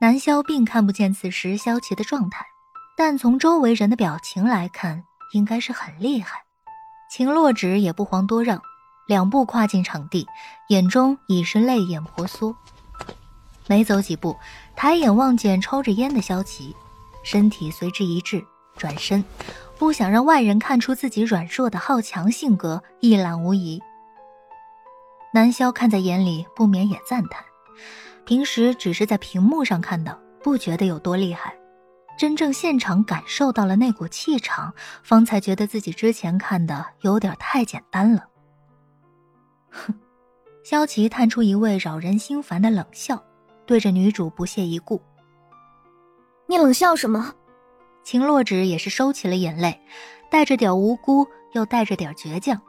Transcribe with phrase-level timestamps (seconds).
[0.00, 2.46] 南萧并看不见此时萧琪的状态，
[2.96, 6.44] 但从周围人的表情来看，应该是很厉害。
[7.10, 8.62] 秦洛芷也不遑多让，
[9.08, 10.28] 两步跨进场地，
[10.68, 12.54] 眼中已是泪眼婆娑。
[13.66, 14.36] 没走几步，
[14.76, 16.76] 抬眼望见抽着烟的萧琪，
[17.24, 18.44] 身体随之一滞，
[18.76, 19.24] 转身，
[19.78, 23.82] 不想让外人看出自己软弱的好强性格，一览无遗。
[25.34, 27.44] 南萧看在眼里，不免也赞叹。
[28.28, 31.56] 平时只是在屏幕上看到，不觉得有多厉害，
[32.18, 34.70] 真正现场感受到了那股气场，
[35.02, 38.28] 方才觉得自己之前看的有点太简单了。
[39.70, 39.94] 哼，
[40.62, 43.24] 萧琪探出一位扰人心烦的冷笑，
[43.64, 45.00] 对着女主不屑一顾
[46.46, 47.32] ：“你冷笑什么？”
[48.04, 49.80] 秦洛芷也是收起了眼泪，
[50.30, 52.60] 带着点无辜，又带着点倔强：“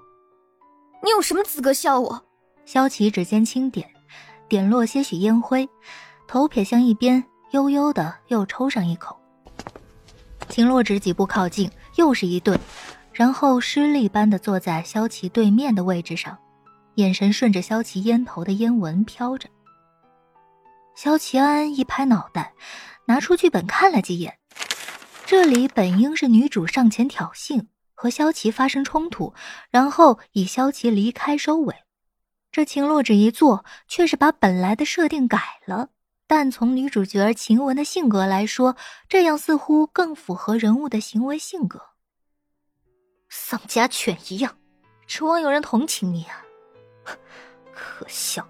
[1.04, 2.24] 你有什么资格笑我？”
[2.64, 3.86] 萧琪指尖轻点。
[4.50, 5.70] 点落些许烟灰，
[6.28, 9.16] 头撇向一边，悠悠的又抽上一口。
[10.50, 12.60] 秦洛芷几步靠近，又是一顿，
[13.14, 16.36] 然后失力般的坐在萧琪对面的位置上，
[16.96, 19.48] 眼神顺着萧琪烟头的烟纹飘着。
[20.96, 22.54] 萧琪安一拍脑袋，
[23.06, 24.40] 拿出剧本看了几眼，
[25.28, 29.32] 这里本应是女主上前挑衅，和萧琪发生冲突，
[29.70, 31.76] 然后以萧琪离开收尾。
[32.52, 35.90] 这秦洛芷一做，却是把本来的设定改了。
[36.28, 38.76] 但从女主角晴雯的性格来说，
[39.08, 41.82] 这样似乎更符合人物的行为性格。
[43.30, 44.58] 丧家犬一样，
[45.08, 46.46] 指望有人同情你啊！
[47.74, 48.48] 可笑！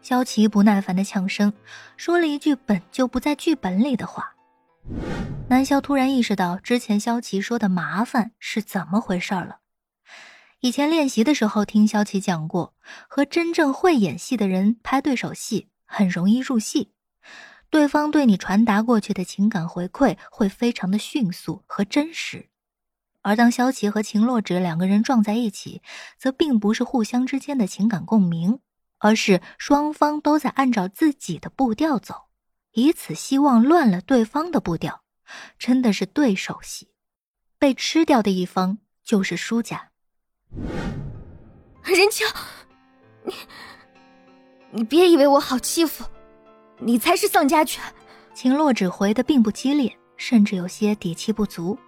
[0.00, 1.52] 萧琪不耐烦的呛声，
[1.96, 4.34] 说了一句本就不在剧本里的话。
[5.48, 9.61] 南萧突然意识到之前萧琪说的麻烦是怎么回事了。
[10.62, 12.72] 以前练习的时候，听萧琪讲过，
[13.08, 16.92] 和真正会演戏的人拍对手戏，很容易入戏。
[17.68, 22.48] 对方对你传达过去的情感回馈会非常的迅速和真实。
[23.22, 25.82] 而当萧琪和秦洛芷两个人撞在一起，
[26.16, 28.60] 则并不是互相之间的情感共鸣，
[28.98, 32.26] 而是双方都在按照自己的步调走，
[32.74, 35.02] 以此希望乱了对方的步调。
[35.58, 36.92] 真的是对手戏，
[37.58, 39.91] 被吃掉的一方就是输家。
[41.82, 42.24] 任乔，
[43.24, 43.34] 你
[44.70, 46.04] 你别以为我好欺负，
[46.78, 47.82] 你才是丧家犬。
[48.34, 51.78] 秦洛只回的并不激烈，甚至有些底气不足。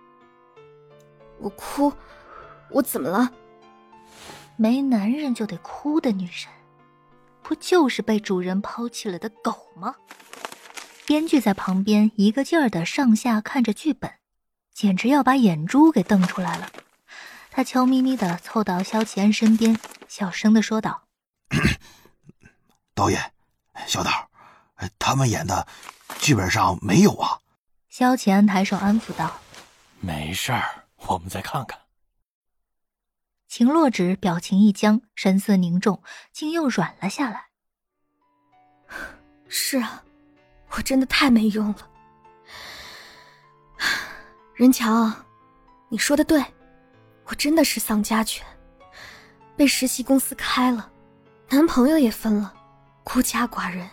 [1.38, 1.92] 我哭，
[2.70, 3.32] 我怎么了？
[4.56, 6.46] 没男人就得哭的女人，
[7.42, 9.94] 不就是被主人抛弃了的狗吗？
[11.06, 14.10] 编剧在旁边一个劲儿的上下看着剧本，
[14.72, 16.68] 简直要把眼珠给瞪出来了。
[17.56, 19.78] 他悄咪咪的凑到萧齐安身边，
[20.08, 21.04] 小声的说道：
[22.96, 23.32] “导演，
[23.86, 24.28] 小导，
[24.98, 25.64] 他们演的
[26.18, 27.38] 剧本上没有啊。”
[27.88, 29.40] 萧齐安抬手安抚道
[30.02, 31.78] ：“没事儿，我们再看看。”
[33.46, 37.50] 秦洛芷表情一僵，神色凝重，竟又软了下来。
[39.46, 40.02] 是啊，
[40.70, 41.88] 我真的太没用了。
[44.54, 45.08] 任乔，
[45.88, 46.44] 你说的对。
[47.26, 48.46] 我真的是丧家犬，
[49.56, 50.90] 被实习公司开了，
[51.50, 52.54] 男朋友也分了，
[53.02, 53.88] 孤家寡人。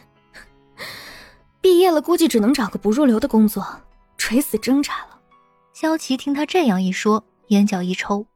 [1.62, 3.82] 毕业了，估计只能找个不入流的工作，
[4.18, 5.20] 垂死挣扎了。
[5.74, 8.28] 萧琪听他这样一说，眼角一抽，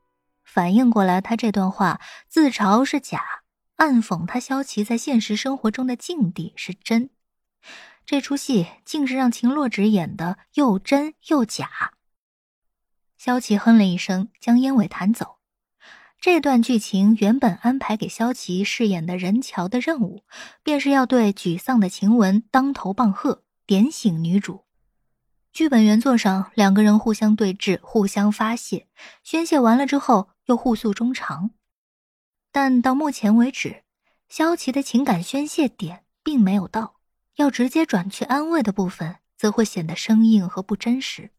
[0.43, 3.21] 反应过来，他这段话自嘲是假，
[3.75, 7.09] 暗讽他萧琪在现实生活中的境地是真。
[8.05, 11.94] 这出戏竟是让秦洛芷演的又真又假。
[13.25, 15.37] 萧琪哼了一声，将烟尾弹走。
[16.21, 20.23] 这段剧情原本安排给萧琪饰演的任乔的任务，
[20.61, 24.65] 便是要对沮丧的晴雯当头棒喝，点醒女主。
[25.51, 28.87] 剧本原作上，两个人互相对峙，互相发泄，
[29.23, 31.49] 宣泄完了之后又互诉衷肠。
[32.51, 33.85] 但到目前为止，
[34.29, 36.97] 萧琪的情感宣泄点并没有到，
[37.37, 41.31] 要直接转去安慰的部分，则会显得生硬和不真实。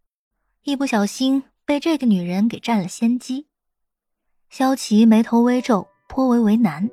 [0.65, 1.45] 一不小心。
[1.67, 3.49] 被这个女人给占了先机，
[4.49, 6.89] 萧琪眉头微皱，颇为为难。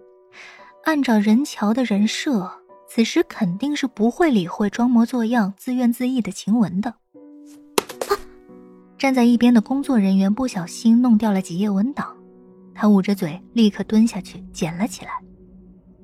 [0.84, 2.52] 按照任乔的人设，
[2.90, 6.96] 此时肯定是不会理会装模作样、自怨自艾的晴雯的。
[8.98, 12.18] 站在一边的工作人员不小心弄掉了几页文档，
[12.74, 15.12] 他捂着嘴，立刻蹲下去捡了起来。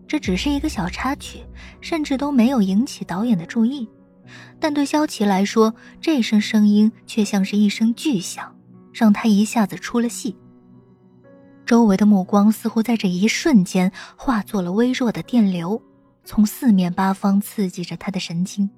[0.08, 1.40] 这只是一个小插曲，
[1.82, 3.90] 甚至都没有引起导演的注意，
[4.60, 8.56] 但对萧琪来说，这声声音却像是一声巨响。
[8.94, 10.36] 让他一下子出了戏。
[11.66, 15.82] 周围的目光似乎在这一瞬间化作了微弱的电流，
[16.24, 18.70] 从四面八方刺激着他的神经。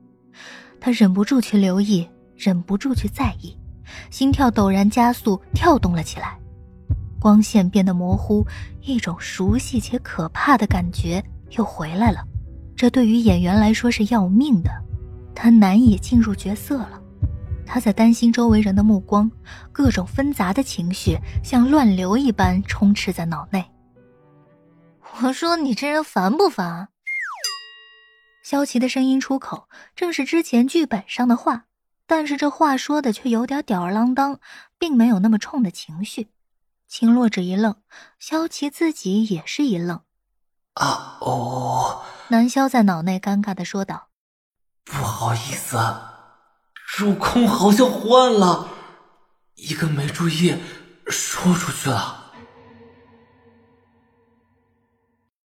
[0.80, 3.58] 他忍不住去留意，忍不住去在意，
[4.10, 6.38] 心跳陡然加速，跳动了起来。
[7.20, 8.46] 光线变得模糊，
[8.82, 12.26] 一种熟悉且可怕的感觉又回来了。
[12.76, 14.72] 这对于演员来说是要命的，
[15.36, 17.01] 他难以进入角色了。
[17.74, 19.32] 他在担心周围人的目光，
[19.72, 23.66] 各种纷杂的情绪像乱流一般充斥在脑内。
[25.22, 26.90] 我说你这人烦不烦？
[28.44, 31.64] 萧琪的声音出口，正是之前剧本上的话，
[32.06, 34.42] 但是这话说的却有点吊儿郎当，
[34.78, 36.28] 并没有那么冲的情绪。
[36.90, 37.78] 秦洛只一愣，
[38.20, 40.02] 萧琪自己也是一愣。
[40.74, 42.04] 啊哦！
[42.28, 44.10] 南萧在脑内尴尬的说道
[44.84, 45.78] ：“不好意思，
[46.98, 48.68] 入空好像换了，
[49.56, 50.56] 一个没注意
[51.08, 52.18] 说出去了。”